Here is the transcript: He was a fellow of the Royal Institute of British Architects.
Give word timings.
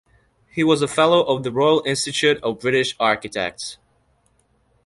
He 0.49 0.63
was 0.63 0.81
a 0.81 0.87
fellow 0.87 1.21
of 1.21 1.43
the 1.43 1.51
Royal 1.51 1.83
Institute 1.85 2.41
of 2.41 2.59
British 2.59 2.95
Architects. 2.99 3.77